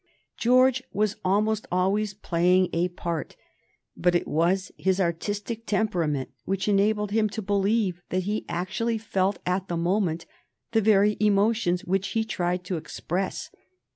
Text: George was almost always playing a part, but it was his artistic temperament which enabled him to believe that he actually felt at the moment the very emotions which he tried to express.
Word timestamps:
George 0.35 0.81
was 0.91 1.17
almost 1.23 1.67
always 1.71 2.15
playing 2.15 2.69
a 2.73 2.87
part, 2.87 3.35
but 3.95 4.15
it 4.15 4.27
was 4.27 4.71
his 4.75 4.99
artistic 4.99 5.67
temperament 5.67 6.31
which 6.43 6.67
enabled 6.67 7.11
him 7.11 7.29
to 7.29 7.39
believe 7.39 8.01
that 8.09 8.23
he 8.23 8.43
actually 8.49 8.97
felt 8.97 9.37
at 9.45 9.67
the 9.67 9.77
moment 9.77 10.25
the 10.71 10.81
very 10.81 11.17
emotions 11.19 11.85
which 11.85 12.07
he 12.17 12.23
tried 12.25 12.63
to 12.63 12.77
express. 12.77 13.51